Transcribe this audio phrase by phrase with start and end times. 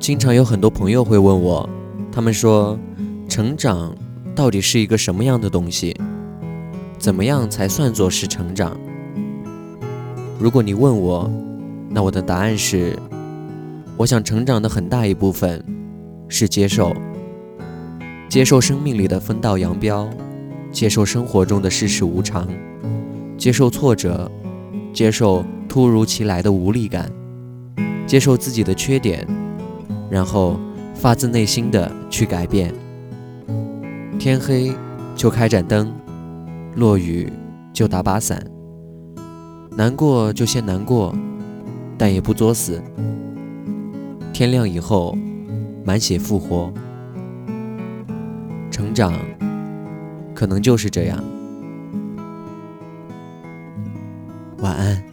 [0.00, 1.68] 经常有很多朋友会问我，
[2.10, 2.78] 他们说，
[3.28, 3.94] 成长
[4.34, 5.94] 到底是一个什么样的东西？
[6.98, 8.74] 怎么样才算作是成长？
[10.38, 11.30] 如果你问我，
[11.90, 12.98] 那我的答案是，
[13.98, 15.62] 我想成长的很大一部分
[16.28, 16.94] 是接受，
[18.26, 20.08] 接受生命里的分道扬镳，
[20.72, 22.48] 接受生活中的世事无常，
[23.36, 24.30] 接受挫折，
[24.94, 27.12] 接受突如其来的无力感，
[28.06, 29.26] 接受自己的缺点，
[30.10, 30.58] 然后
[30.94, 32.74] 发自内心的去改变。
[34.18, 34.72] 天黑
[35.14, 35.90] 就开盏灯，
[36.74, 37.32] 落雨
[37.72, 38.44] 就打把伞。
[39.76, 41.14] 难过就先难过，
[41.96, 42.82] 但也不作死。
[44.32, 45.16] 天亮以后，
[45.84, 46.72] 满血复活。
[48.70, 49.14] 成长，
[50.34, 51.22] 可能就是这样。
[54.58, 55.09] 晚安。